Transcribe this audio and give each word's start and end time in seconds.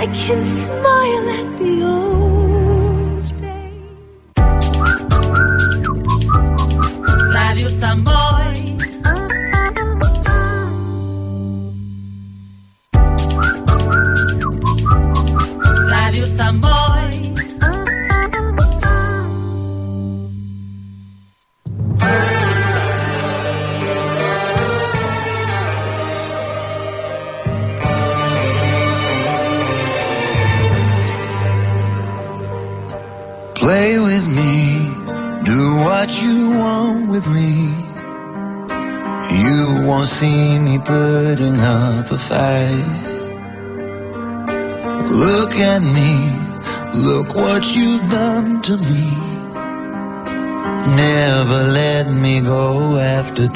I 0.00 0.06
can 0.06 0.42
smile 0.42 1.28
at 1.28 1.58
the 1.58 1.82
old. 1.82 1.99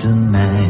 mountain 0.04 0.30
man. 0.30 0.63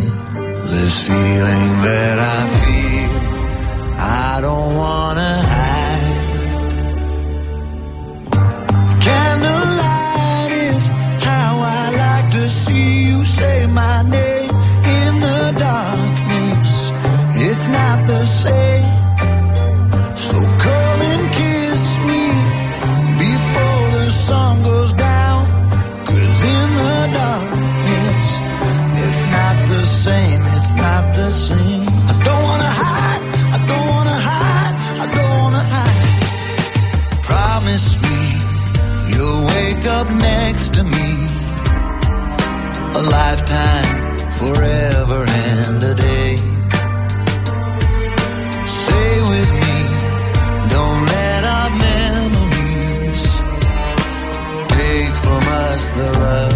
the 55.97 56.03
love. 56.03 56.54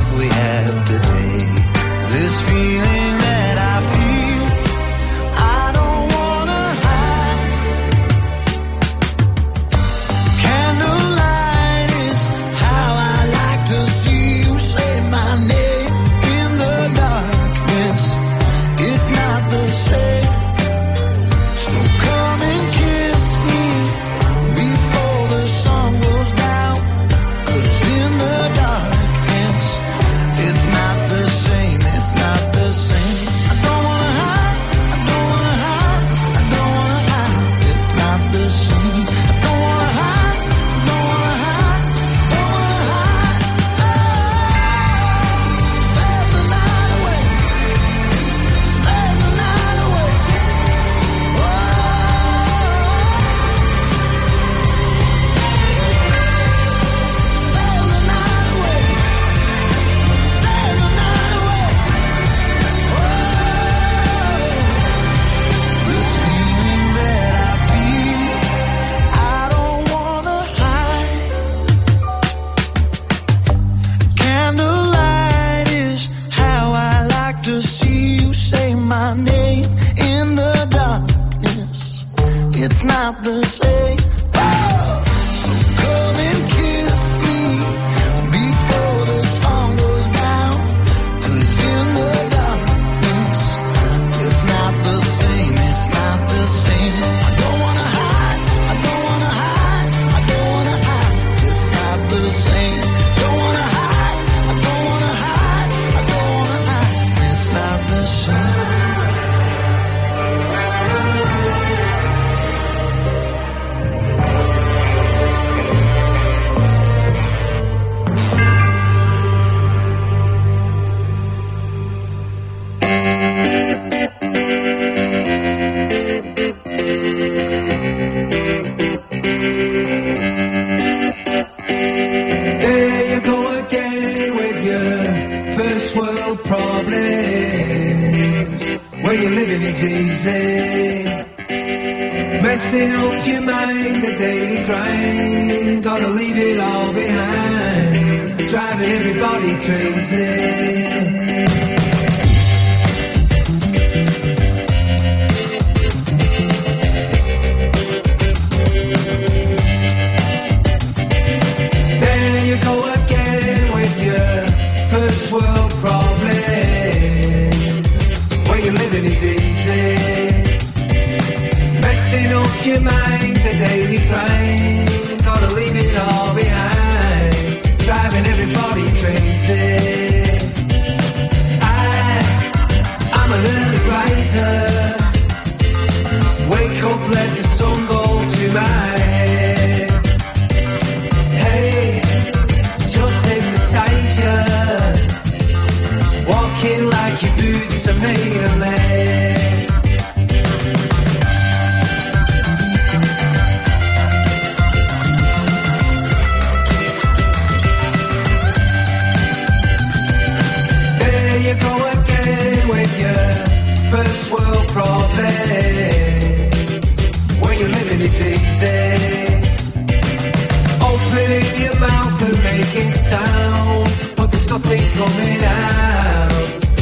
coming 224.99 225.43
out, 225.45 226.31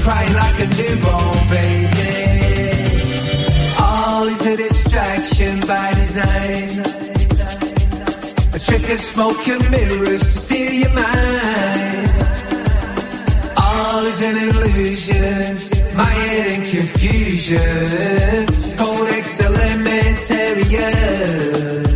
crying 0.04 0.34
like 0.42 0.58
a 0.66 0.68
newborn 0.78 1.44
baby. 1.52 2.16
All 3.78 4.24
is 4.26 4.42
a 4.52 4.54
distraction 4.56 5.54
by 5.66 5.92
design. 5.94 6.80
A 8.56 8.58
trick 8.58 8.88
of 8.94 9.00
smoke 9.00 9.46
and 9.48 9.70
mirrors 9.70 10.20
to 10.20 10.32
steal 10.44 10.72
your 10.82 10.94
mind. 10.94 12.10
All 13.58 14.04
is 14.06 14.22
an 14.22 14.36
illusion, 14.46 15.58
my 15.94 16.10
head 16.22 16.46
in 16.54 16.62
confusion. 16.74 18.46
cold 18.78 19.08
Codex 19.08 19.26
Alimentarius. 19.46 21.95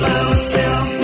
by 0.00 0.22
myself. 0.30 1.03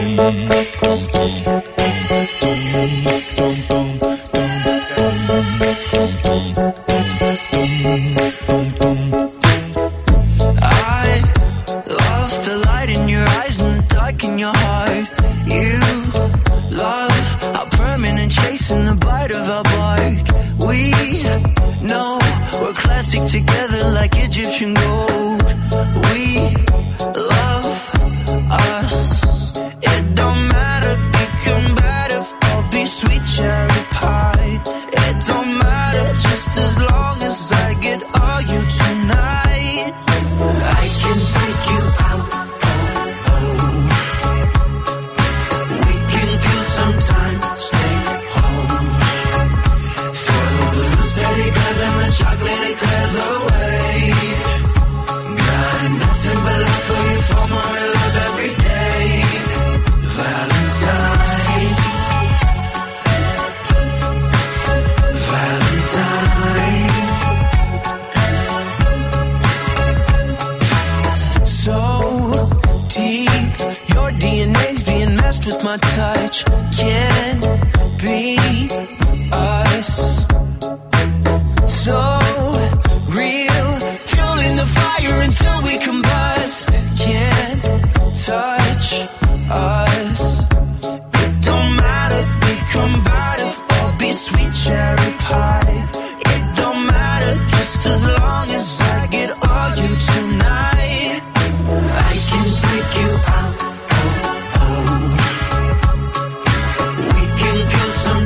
Come 0.00 1.09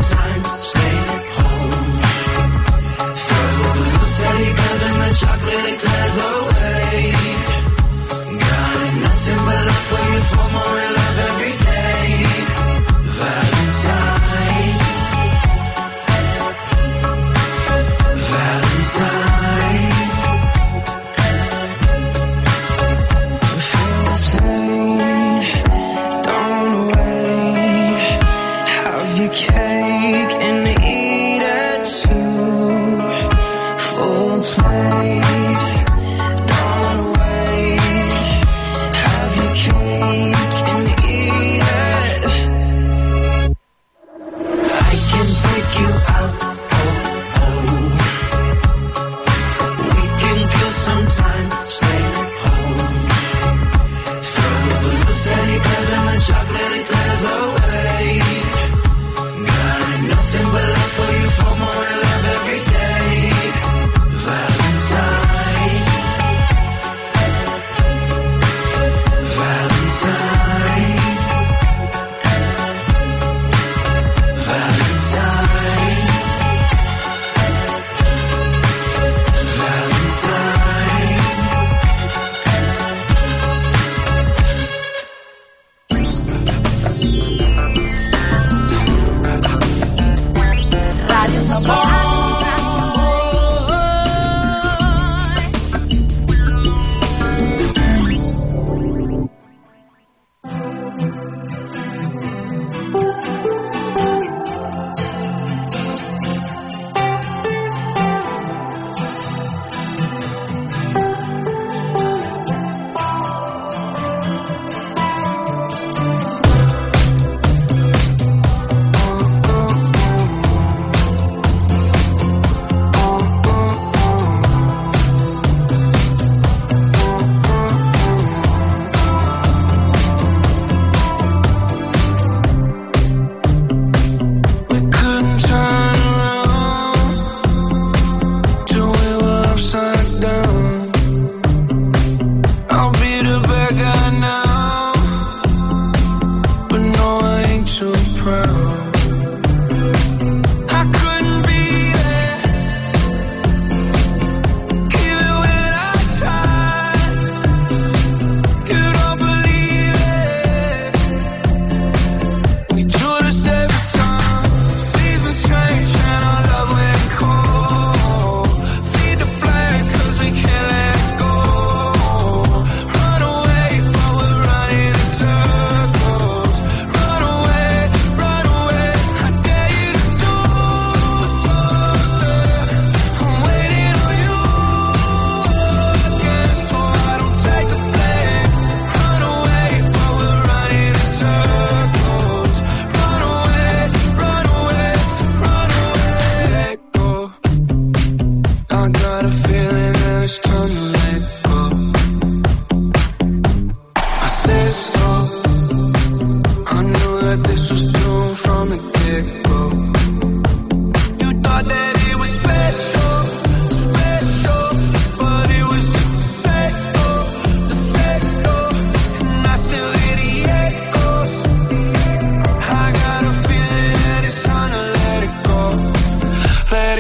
kill 0.07 0.84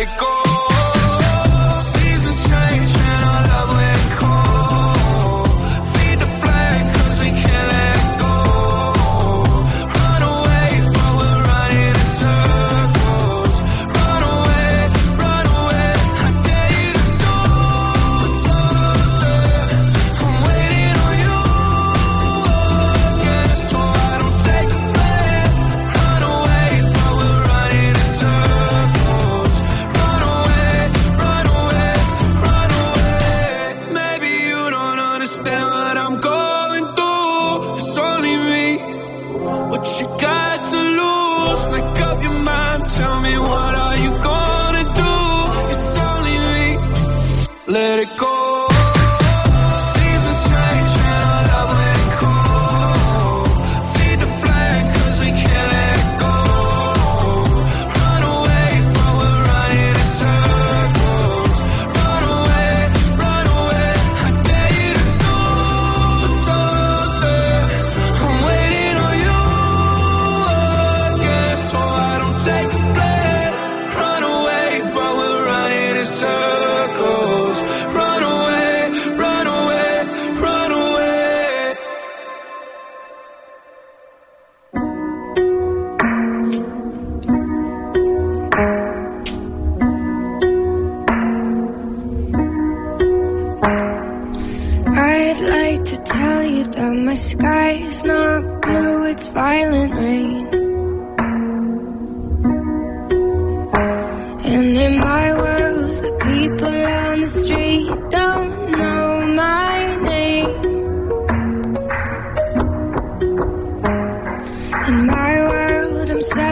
te 0.04 0.33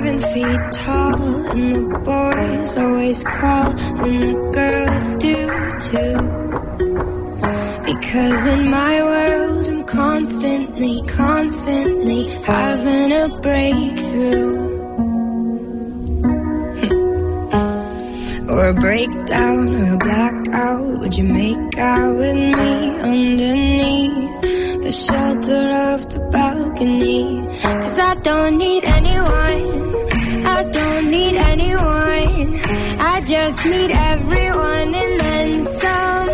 seven 0.02 0.18
feet 0.32 0.72
tall, 0.72 1.22
and 1.52 1.74
the 1.74 1.98
boys 2.00 2.76
always 2.76 3.22
call, 3.22 3.70
and 4.02 4.22
the 4.26 4.34
girls 4.52 5.16
do 5.16 5.36
too. 5.88 6.18
Because 7.84 8.46
in 8.48 8.68
my 8.68 9.02
world, 9.02 9.68
I'm 9.68 9.84
constantly, 9.84 11.02
constantly 11.06 12.28
having 12.42 13.12
a 13.12 13.28
breakthrough. 13.40 14.72
or 18.50 18.68
a 18.68 18.74
breakdown 18.74 19.74
or 19.76 19.94
a 19.94 19.96
blackout. 19.96 20.98
Would 20.98 21.16
you 21.16 21.24
make 21.24 21.78
out 21.78 22.16
with 22.16 22.34
me 22.34 22.72
underneath 23.12 24.40
the 24.82 24.92
shelter 24.92 25.64
of 25.92 26.10
the 26.12 26.18
balcony? 26.32 27.46
Cause 27.62 27.98
I 27.98 28.14
don't 28.16 28.58
need 28.58 28.84
anyone. 28.84 29.71
Need 31.12 31.36
anyone. 31.36 32.60
I 32.98 33.20
just 33.20 33.64
need 33.66 33.90
everyone 33.90 34.94
and 35.02 35.20
then 35.20 35.62
some. 35.62 36.30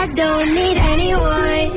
I 0.00 0.02
don't 0.20 0.54
need 0.60 0.76
anyone. 0.76 1.68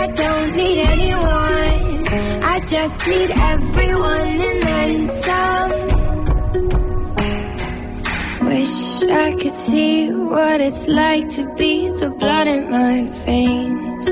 I 0.00 0.04
don't 0.22 0.50
need 0.54 0.78
anyone. 0.94 2.08
I 2.52 2.60
just 2.66 3.06
need 3.06 3.30
everyone 3.30 4.40
and 4.48 4.62
then 4.68 5.06
some. 5.06 5.72
Wish 8.48 9.02
I 9.24 9.28
could 9.40 9.56
see 9.66 10.10
what 10.12 10.60
it's 10.60 10.86
like 10.86 11.26
to 11.36 11.42
be 11.54 11.88
the 12.02 12.10
blood 12.10 12.46
in 12.48 12.70
my 12.70 12.96
veins. 13.24 14.06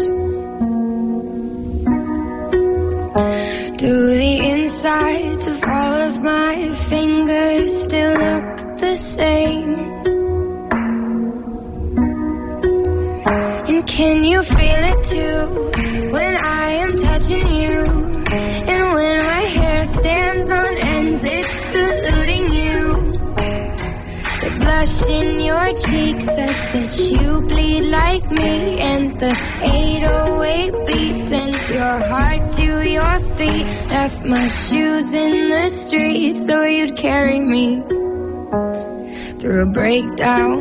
Do 3.82 3.92
the 4.22 4.34
insides 4.52 5.31
of 5.31 5.31
all 5.64 6.00
of 6.08 6.22
my 6.22 6.72
fingers 6.88 7.82
still 7.84 8.12
look 8.12 8.78
the 8.78 8.96
same? 8.96 9.74
And 13.70 13.86
can 13.86 14.24
you 14.24 14.42
feel 14.42 14.82
it 14.92 15.04
too 15.04 16.10
when 16.12 16.36
I 16.36 16.72
am 16.84 16.96
touching 16.96 17.46
you? 17.46 17.81
The 24.82 24.88
blush 24.88 25.10
in 25.10 25.40
your 25.40 25.68
cheek 25.74 26.20
says 26.20 26.58
that 26.72 26.98
you 26.98 27.40
bleed 27.42 27.82
like 27.82 28.28
me, 28.32 28.80
and 28.80 29.16
the 29.20 29.30
808 29.60 30.86
beat 30.88 31.16
sends 31.16 31.68
your 31.70 31.98
heart 32.10 32.42
to 32.56 32.90
your 32.90 33.18
feet. 33.36 33.64
Left 33.90 34.24
my 34.24 34.48
shoes 34.48 35.14
in 35.14 35.50
the 35.50 35.68
street 35.68 36.36
so 36.36 36.64
you'd 36.64 36.96
carry 36.96 37.38
me 37.38 37.80
through 39.38 39.62
a 39.62 39.66
breakdown. 39.66 40.58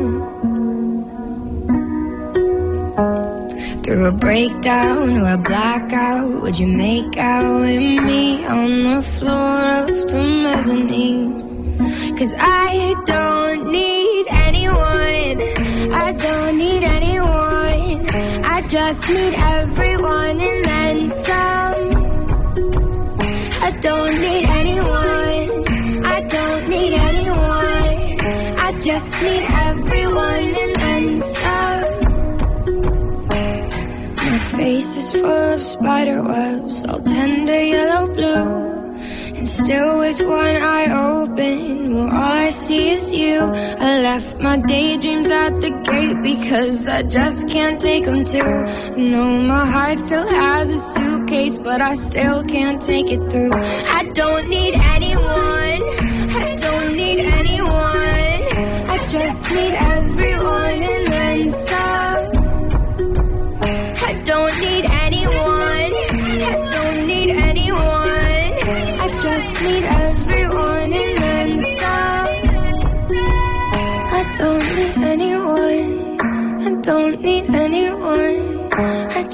Through 3.82 4.06
a 4.06 4.12
breakdown 4.12 5.16
or 5.16 5.32
a 5.34 5.38
blackout, 5.38 6.42
would 6.42 6.60
you 6.60 6.68
make 6.68 7.16
out 7.16 7.60
with 7.62 8.04
me 8.04 8.46
on 8.46 8.84
the 8.84 9.02
floor 9.02 9.62
of 9.82 10.06
the 10.12 10.22
mezzanine? 10.44 11.42
Cause 12.16 12.32
I 12.38 12.94
don't 13.04 13.72
need 13.72 14.01
just 18.92 19.08
need 19.08 19.32
everyone 19.32 20.38
and 20.38 20.64
then 20.66 21.08
some. 21.08 21.80
I 23.66 23.70
don't 23.80 24.20
need 24.20 24.44
anyone. 24.60 26.04
I 26.04 26.20
don't 26.36 26.68
need 26.68 26.92
anyone. 26.92 28.20
I 28.66 28.78
just 28.80 29.10
need 29.22 29.44
everyone 29.68 30.48
and 30.64 30.74
then 30.84 31.22
some. 31.22 31.84
My 34.16 34.38
face 34.58 34.96
is 34.98 35.12
full 35.12 35.54
of 35.54 35.62
spider 35.62 36.22
webs, 36.22 36.84
all 36.84 37.00
tender 37.00 37.64
yellow 37.64 38.06
blue. 38.14 38.71
And 39.42 39.48
still 39.48 39.98
with 39.98 40.20
one 40.20 40.56
eye 40.56 40.86
open, 40.92 41.94
well, 41.94 42.04
all 42.04 42.36
I 42.46 42.50
see 42.50 42.90
is 42.90 43.10
you. 43.10 43.40
I 43.40 44.00
left 44.00 44.38
my 44.38 44.56
daydreams 44.56 45.32
at 45.32 45.60
the 45.60 45.70
gate 45.82 46.22
because 46.22 46.86
I 46.86 47.02
just 47.02 47.48
can't 47.48 47.80
take 47.80 48.04
them 48.04 48.24
too. 48.24 48.64
No, 48.96 49.40
my 49.40 49.66
heart 49.66 49.98
still 49.98 50.28
has 50.28 50.70
a 50.70 50.78
suitcase, 50.78 51.58
but 51.58 51.80
I 51.80 51.94
still 51.94 52.44
can't 52.44 52.80
take 52.80 53.10
it 53.10 53.28
through. 53.32 53.50
I 53.52 54.04
don't 54.14 54.48
need 54.48 54.74
anyone. 54.74 55.80
I 56.44 56.54
don't 56.56 56.94
need 56.94 57.26
anyone. 57.40 58.42
I 58.94 59.04
just 59.08 59.50
need 59.50 59.74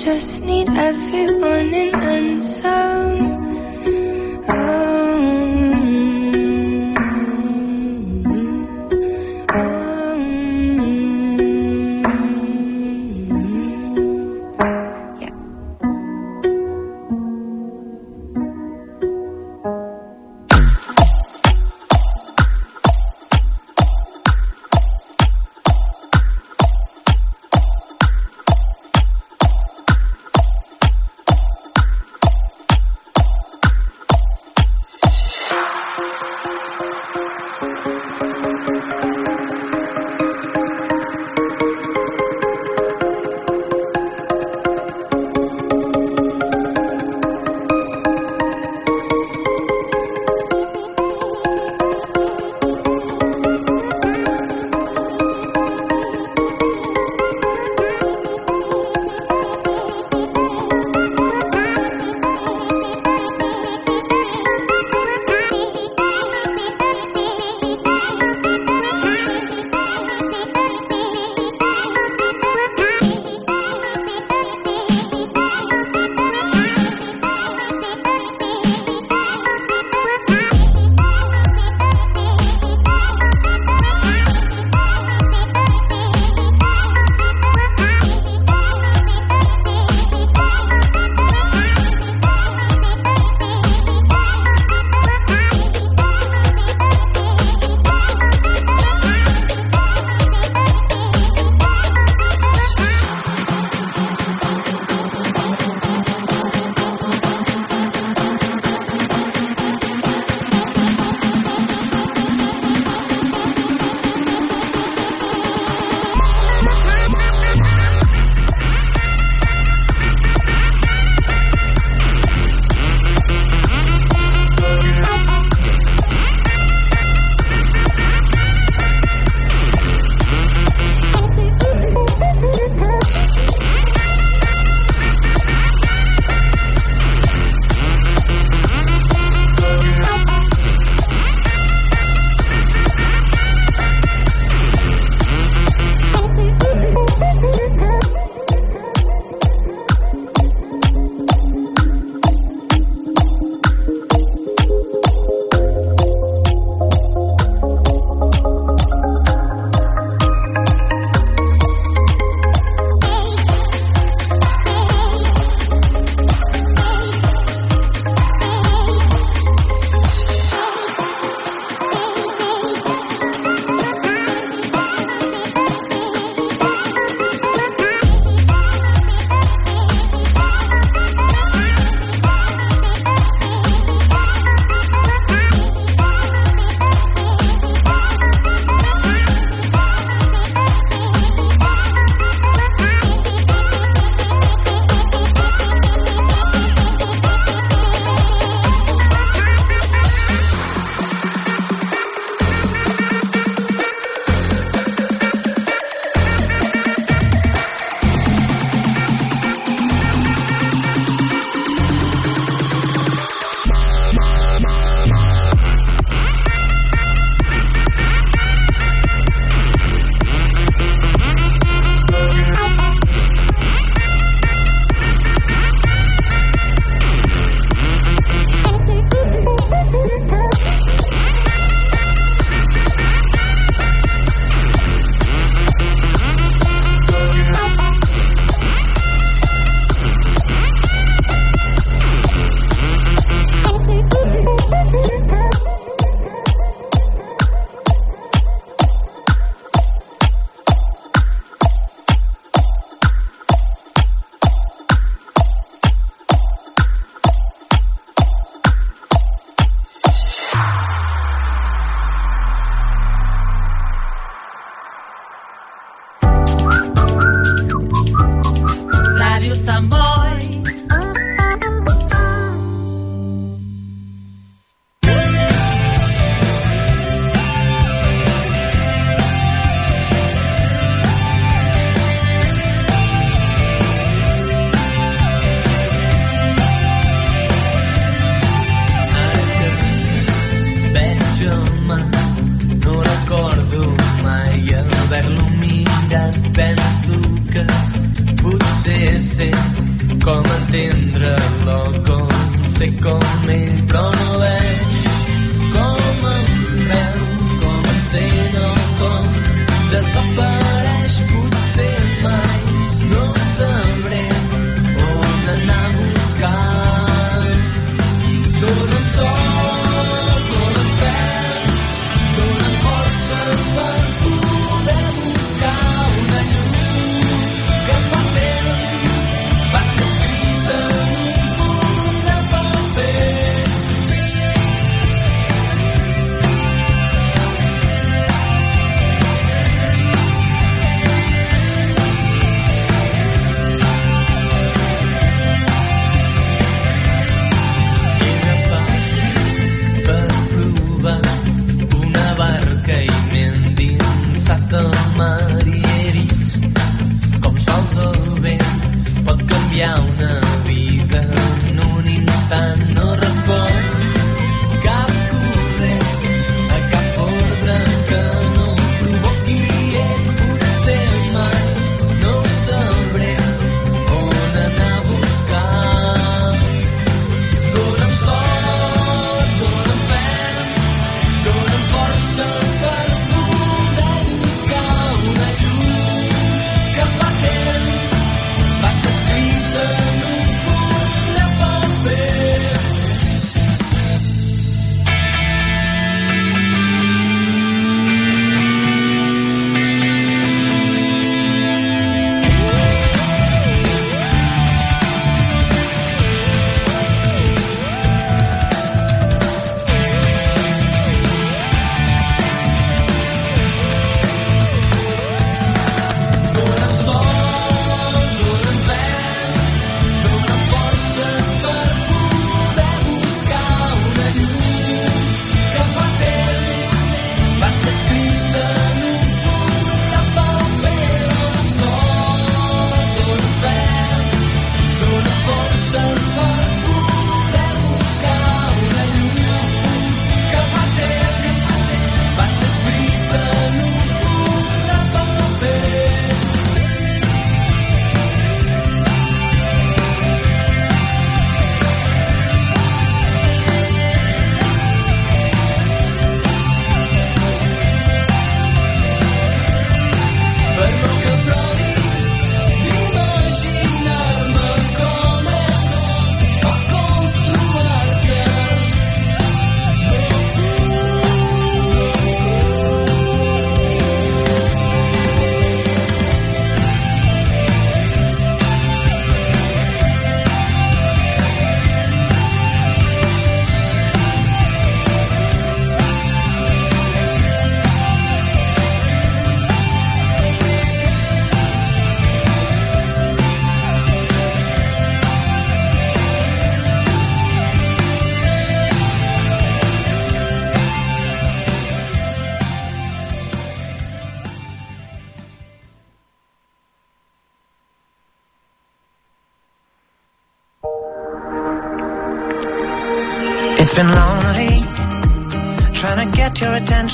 just 0.08 0.42
need 0.42 0.70
everyone 0.70 1.74
and 1.74 1.92
then 2.02 2.40
some. 2.40 3.37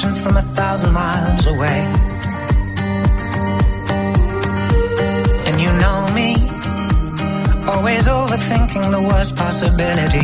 reflection 0.04 0.22
from 0.22 0.36
a 0.36 0.42
thousand 0.54 0.92
miles 0.92 1.46
away. 1.46 1.80
And 5.46 5.60
you 5.60 5.70
know 5.82 6.08
me, 6.14 6.34
always 7.68 8.06
overthinking 8.06 8.90
the 8.90 9.02
worst 9.08 9.36
possibility. 9.36 10.23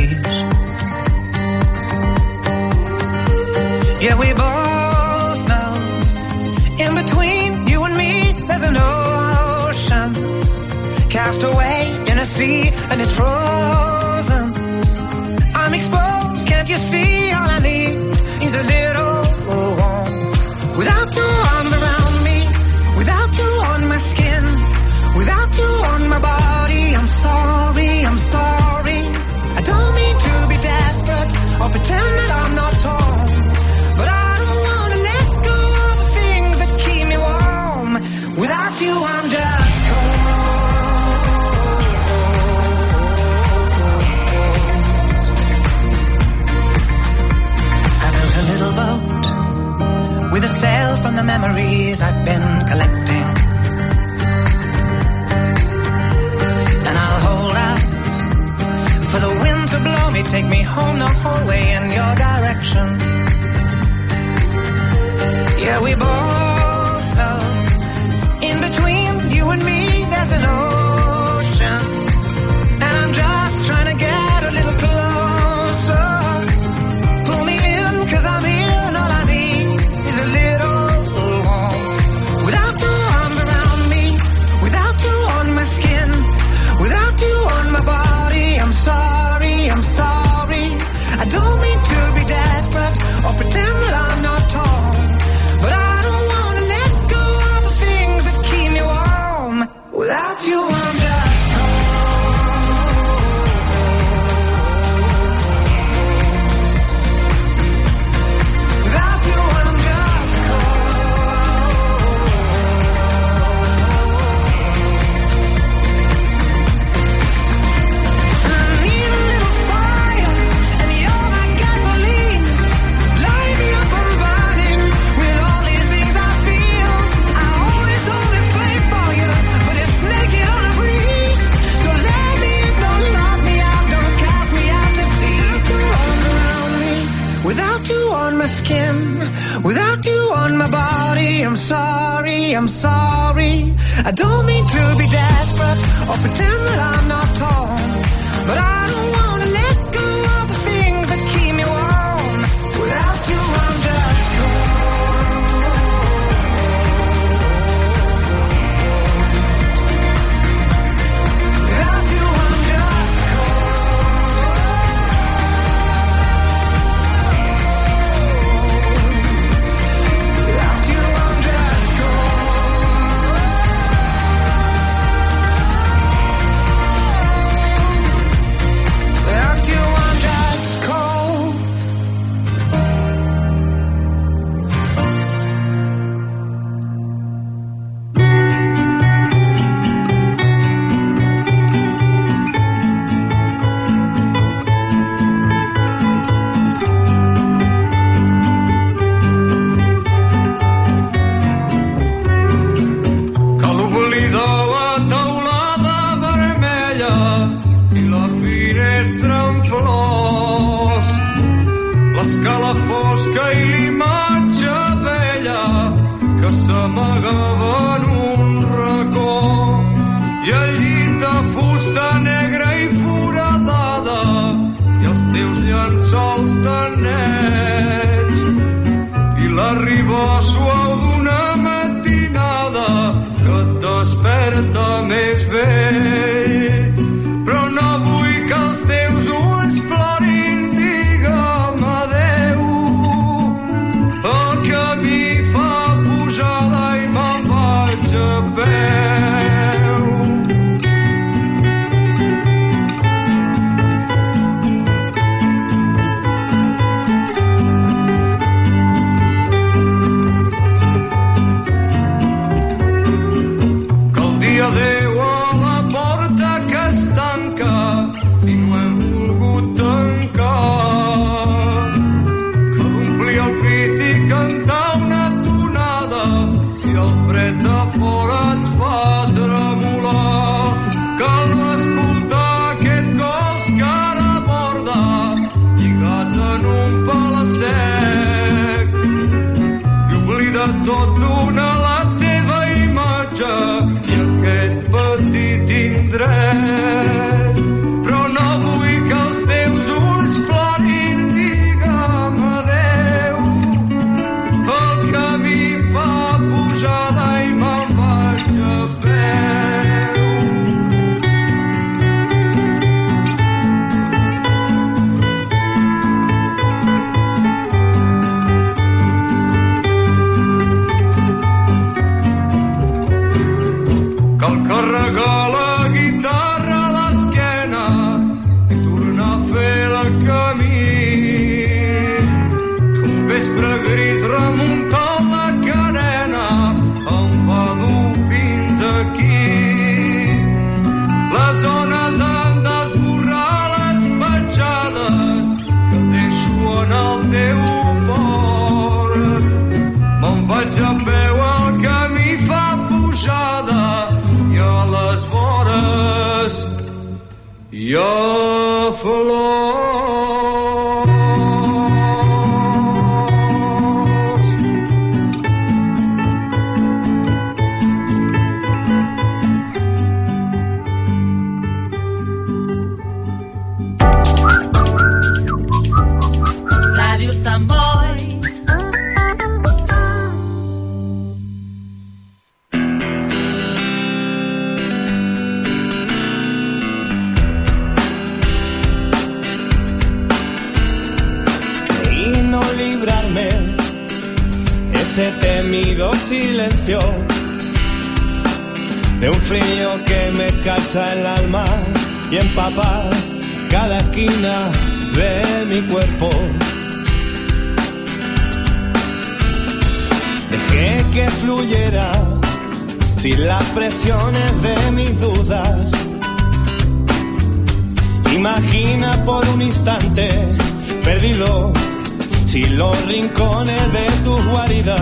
de 423.64 424.06
tus 424.24 424.42
guaridas. 424.46 425.00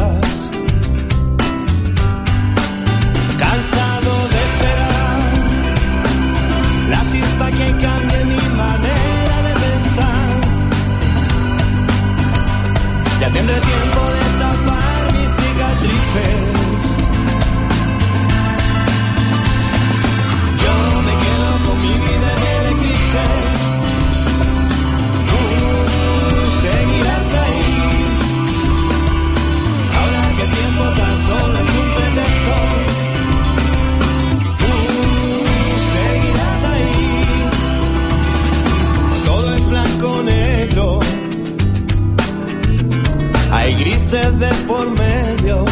Cansado 3.39 4.29
de 4.33 4.39
esperar 4.49 5.21
la 6.91 7.07
chispa 7.07 7.51
que 7.51 7.77
cambie 7.85 8.25
mi 8.25 8.43
manera 8.57 9.43
de 9.47 9.53
pensar. 9.65 10.41
Ya 13.21 13.31
tendré 13.31 13.61
tiempo 13.61 14.01
de 14.17 14.25
tapar 14.41 15.13
mis 15.13 15.31
cicatrices. 15.39 16.48
usted 44.09 44.33
de 44.33 44.55
por 44.67 44.91
medio. 44.91 45.65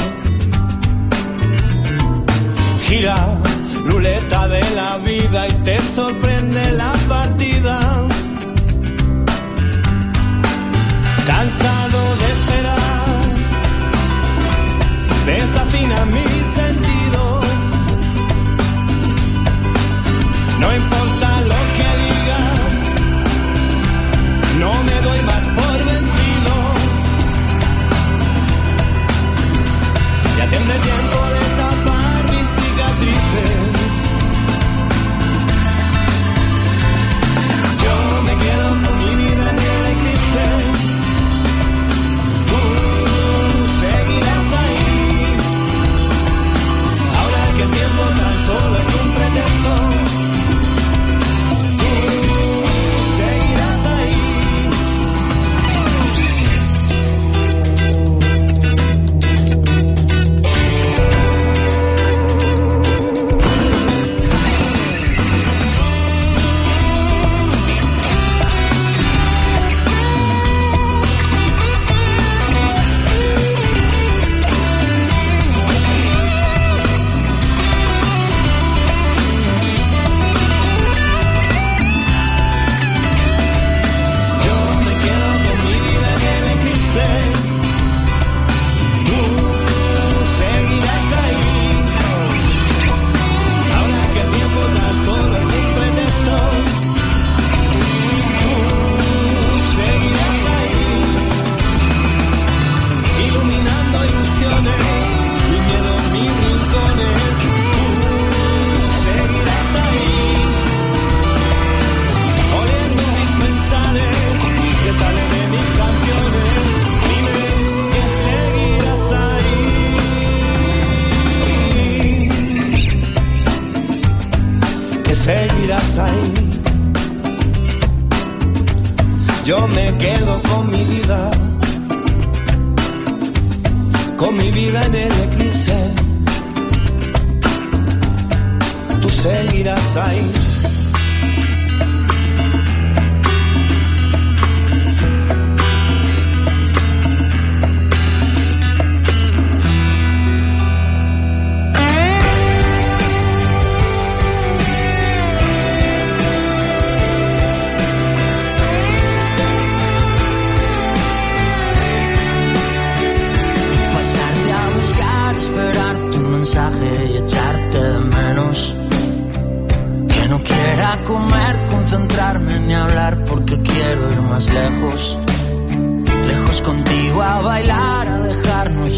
Gira, 2.86 3.16
ruleta 3.86 4.46
de 4.48 4.62
la 4.74 4.98
vida 4.98 5.48
y 5.48 5.52
te 5.64 5.78
sorprende 5.94 6.72
la 6.72 6.92
partida. 7.08 7.78
Cansado 11.26 12.00
de 12.20 12.26
esperar, 12.36 13.06
desafina 15.24 16.04
mis 16.16 16.42
sentidos. 16.60 17.44
No 20.60 20.76
importa. 20.76 21.15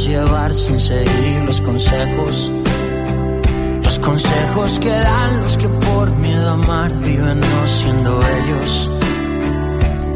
Llevar 0.07 0.55
sin 0.55 0.79
seguir 0.79 1.43
los 1.45 1.61
consejos. 1.61 2.53
Los 3.83 3.99
consejos 3.99 4.79
que 4.79 4.91
dan 4.91 5.41
los 5.41 5.57
que 5.57 5.69
por 5.69 6.11
miedo 6.17 6.51
a 6.51 6.53
amar 6.53 6.93
viven 7.01 7.41
no 7.41 7.67
siendo 7.67 8.21
ellos. 8.39 8.91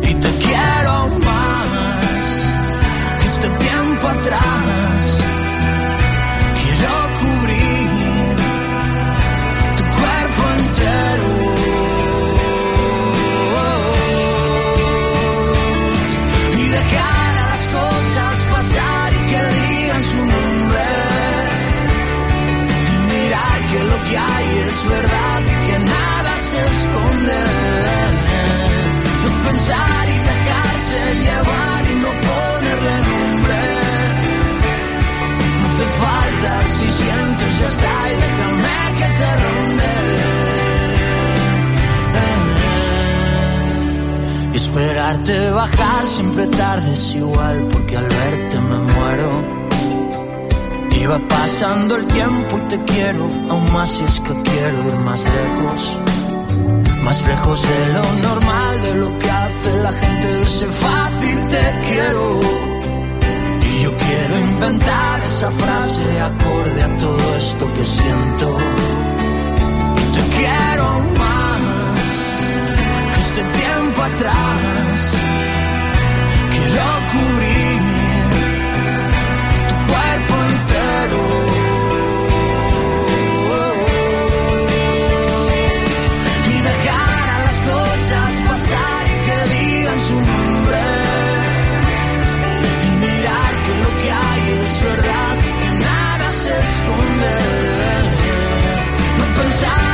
Y 0.02 0.14
te 0.14 0.30
quiero 0.44 1.08
más 1.18 2.26
que 3.18 3.26
este 3.26 3.48
tiempo 3.48 4.08
atrás. 4.08 4.81
Es 24.82 24.88
verdad 24.88 25.40
que 25.66 25.78
nada 25.78 26.36
se 26.36 26.58
esconde. 26.74 27.40
No 29.22 29.30
pensar 29.48 30.04
y 30.08 30.18
dejarse 30.32 30.98
llevar 31.24 31.82
y 31.92 31.94
no 32.04 32.10
ponerle 32.28 32.96
nombre. 33.10 33.60
No 35.60 35.66
hace 35.68 35.86
falta 36.02 36.52
si 36.74 36.86
sientes 37.00 37.50
ya 37.58 37.66
está 37.66 37.94
y 38.10 38.14
déjame 38.24 38.78
que 38.98 39.08
te 39.18 39.30
ronde. 39.42 39.92
Y 44.52 44.56
esperarte 44.56 45.50
bajar 45.50 46.06
siempre 46.06 46.46
tarde 46.48 46.92
es 46.92 47.14
igual 47.14 47.68
porque 47.72 47.96
al 47.96 48.08
verte 48.08 48.60
me 48.60 48.78
muero. 48.78 49.61
Va 51.06 51.18
pasando 51.28 51.96
el 51.96 52.06
tiempo 52.06 52.56
y 52.56 52.68
te 52.68 52.84
quiero, 52.84 53.24
aún 53.50 53.72
más 53.72 53.90
si 53.90 54.04
es 54.04 54.20
que 54.20 54.32
quiero 54.42 54.88
ir 54.88 54.94
más 55.04 55.24
lejos. 55.24 56.00
Más 57.02 57.26
lejos 57.26 57.60
de 57.60 57.92
lo 57.92 58.28
normal, 58.28 58.82
de 58.82 58.94
lo 58.94 59.18
que 59.18 59.30
hace 59.30 59.76
la 59.78 59.92
gente 59.92 60.26
de 60.28 60.42
ese 60.42 60.66
fácil 60.68 61.48
te 61.48 61.80
quiero. 61.86 62.40
Y 63.60 63.82
yo 63.82 63.96
quiero 63.96 64.38
inventar 64.38 65.20
esa 65.24 65.50
frase 65.50 66.20
acorde 66.20 66.82
a 66.82 66.96
todo 66.96 67.36
esto 67.36 67.74
que 67.74 67.84
siento. 67.84 68.56
Y 69.98 70.04
te 70.16 70.36
quiero 70.36 70.86
más 71.18 72.16
que 73.12 73.20
este 73.20 73.44
tiempo 73.60 74.02
atrás. 74.02 75.14
Quiero 76.50 76.84
cubrir 77.12 77.91
Y 90.10 90.14
mirar 93.04 93.52
que 93.64 93.74
lo 93.82 93.90
que 94.02 94.10
hay 94.10 94.42
es 94.66 94.82
verdad, 94.82 95.36
que 95.60 95.70
nada 95.84 96.32
se 96.32 96.48
esconde. 96.48 97.34
No 99.18 99.24
pensar 99.40 99.91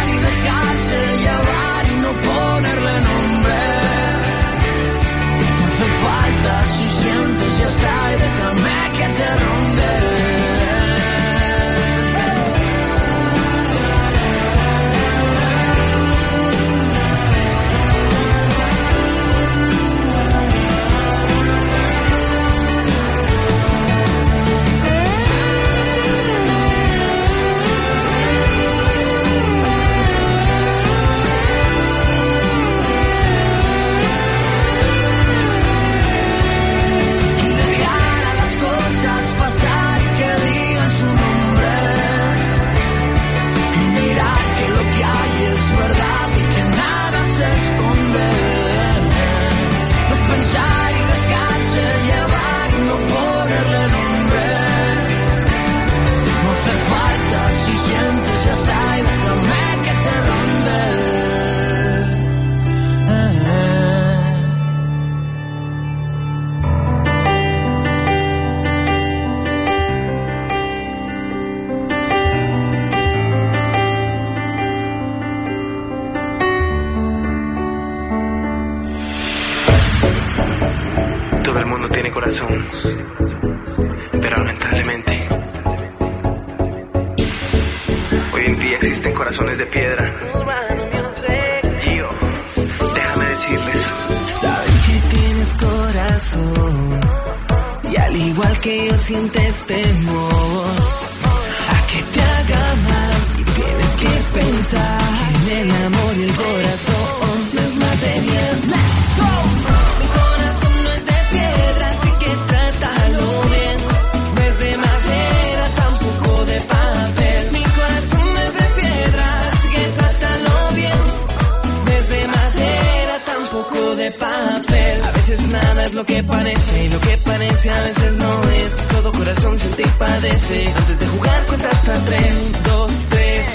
que 126.09 126.25
parece, 126.25 126.85
y 126.85 126.89
lo 126.89 126.99
que 127.01 127.19
parece 127.19 127.71
a 127.71 127.83
veces 127.83 128.17
no 128.17 128.43
es. 128.51 128.77
Todo 128.89 129.13
corazón 129.13 129.59
sin 129.59 129.71
ti 129.73 129.85
padece. 129.99 130.73
Antes 130.77 130.99
de 130.99 131.07
jugar 131.07 131.47
cuenta 131.47 131.69
hasta 131.69 131.95
tres, 132.07 132.63
dos, 132.65 132.91
tres. 133.11 133.47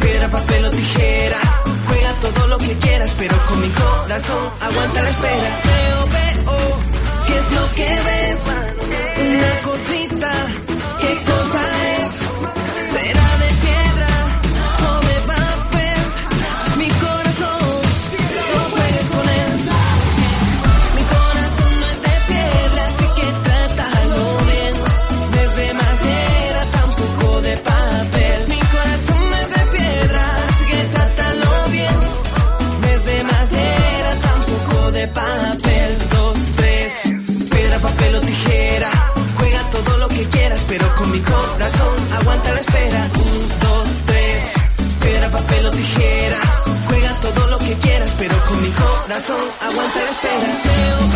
Piedra, 0.00 0.28
papel 0.28 0.66
o 0.66 0.70
tijera. 0.70 1.40
Juega 1.88 2.12
todo 2.20 2.46
lo 2.46 2.58
que 2.58 2.76
quieras, 2.78 3.10
pero 3.18 3.34
con 3.48 3.60
mi 3.60 3.68
corazón 3.70 4.44
aguanta 4.60 5.02
la 5.02 5.10
espera. 5.10 5.50
Veo, 5.64 6.00
veo, 6.16 6.78
¿qué 7.26 7.38
es 7.38 7.52
lo 7.52 7.64
que 7.74 7.88
ves? 8.08 8.40
Una 9.26 9.52
cosita 9.62 10.32
que 11.00 11.24
corazón 49.14 49.48
aguanta 49.60 50.02
la 50.02 50.10
espera. 50.10 51.13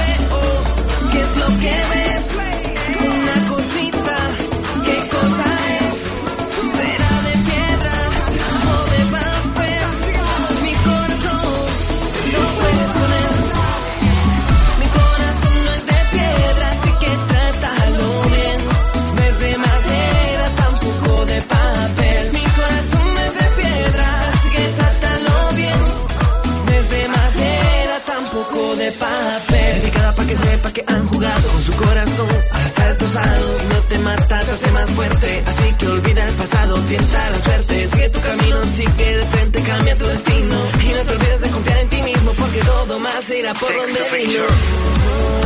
más 34.78 34.90
fuerte, 34.90 35.42
así 35.44 35.72
que 35.74 35.86
olvida 35.88 36.24
el 36.24 36.34
pasado, 36.34 36.74
tienta 36.84 37.30
la 37.30 37.40
suerte, 37.40 37.88
sigue 37.90 38.08
tu 38.10 38.20
camino, 38.20 38.62
sigue 38.64 39.16
de 39.16 39.26
frente, 39.26 39.62
cambia 39.62 39.96
tu 39.96 40.04
destino 40.06 40.56
y 40.84 40.88
no 40.92 41.00
te 41.06 41.12
olvides 41.14 41.40
de 41.40 41.50
confiar 41.50 41.78
en 41.78 41.88
ti 41.88 42.02
mismo 42.02 42.30
porque 42.32 42.60
todo 42.60 42.98
mal 43.00 43.24
se 43.24 43.38
irá 43.40 43.54
por 43.54 43.74
donde 43.74 44.00
vino. 44.16 44.44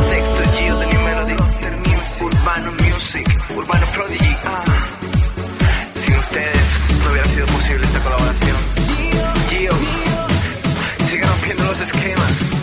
Sexto 0.09 0.43
Gio 0.55 0.77
de 0.77 0.85
New 0.85 1.01
Melody, 1.01 1.35
Urbano 2.21 2.71
Music, 2.73 3.27
Urbano 3.55 3.85
Prodigy. 3.95 4.35
Ah. 4.45 4.63
Sin 6.03 6.15
ustedes 6.15 6.67
no 7.03 7.11
hubiera 7.11 7.29
sido 7.29 7.45
posible 7.47 7.85
esta 7.87 7.99
colaboración. 8.03 8.57
Gio, 9.49 9.71
sigue 11.07 11.25
rompiendo 11.25 11.63
los 11.63 11.79
esquemas. 11.79 12.62